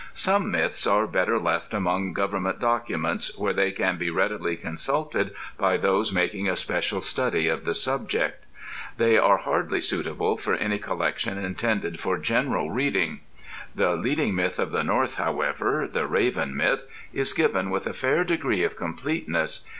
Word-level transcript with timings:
Such 0.15 0.41
myths 0.41 0.87
are 0.87 1.05
better 1.05 1.37
left 1.37 1.75
among 1.75 2.13
government 2.13 2.59
documents 2.59 3.37
where 3.37 3.53
they 3.53 3.71
can 3.71 3.97
be 3.99 4.09
readily 4.09 4.57
consulted 4.57 5.31
by 5.59 5.77
those 5.77 6.11
making 6.11 6.49
a 6.49 6.55
special 6.55 7.01
study 7.01 7.47
of 7.47 7.65
the 7.65 7.75
subject. 7.75 8.43
They 8.97 9.19
are 9.19 9.37
hardly 9.37 9.79
suitable 9.79 10.37
for 10.37 10.55
any 10.55 10.79
collection 10.79 11.37
intended 11.37 11.99
for 11.99 12.17
general 12.17 12.71
reading. 12.71 13.19
The 13.75 13.91
leading 13.95 14.33
myth 14.33 14.57
of 14.57 14.71
the 14.71 14.83
North, 14.83 15.17
however, 15.17 15.87
the 15.87 16.07
Raven 16.07 16.57
Myth, 16.57 16.83
is 17.13 17.31
given 17.31 17.69
with 17.69 17.85
a 17.85 17.93
fair 17.93 18.23
degree 18.23 18.63
of 18.63 18.75
completeness. 18.75 19.67